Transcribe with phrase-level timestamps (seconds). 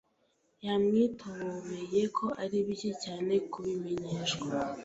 [0.65, 4.47] Yamwitobobobeye ko ari bike cyane kubimenyeshwa.